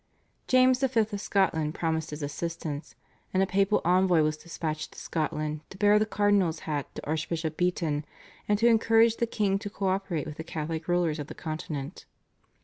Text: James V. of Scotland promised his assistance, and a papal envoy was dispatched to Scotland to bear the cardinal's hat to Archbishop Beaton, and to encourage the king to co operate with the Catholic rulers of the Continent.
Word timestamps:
James 0.47 0.79
V. 0.81 0.99
of 0.99 1.21
Scotland 1.21 1.75
promised 1.75 2.09
his 2.09 2.23
assistance, 2.23 2.95
and 3.35 3.43
a 3.43 3.45
papal 3.45 3.81
envoy 3.85 4.23
was 4.23 4.35
dispatched 4.35 4.93
to 4.93 4.97
Scotland 4.97 5.61
to 5.69 5.77
bear 5.77 5.99
the 5.99 6.07
cardinal's 6.07 6.61
hat 6.61 6.87
to 6.95 7.05
Archbishop 7.05 7.55
Beaton, 7.55 8.03
and 8.49 8.57
to 8.57 8.65
encourage 8.67 9.17
the 9.17 9.27
king 9.27 9.59
to 9.59 9.69
co 9.69 9.89
operate 9.89 10.25
with 10.25 10.37
the 10.37 10.43
Catholic 10.43 10.87
rulers 10.87 11.19
of 11.19 11.27
the 11.27 11.35
Continent. 11.35 12.05